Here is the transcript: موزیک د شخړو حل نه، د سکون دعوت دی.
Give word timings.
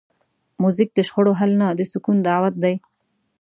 موزیک 0.61 0.89
د 0.93 0.99
شخړو 1.07 1.31
حل 1.39 1.51
نه، 1.61 1.67
د 1.79 1.81
سکون 1.91 2.17
دعوت 2.27 2.55
دی. 2.63 2.75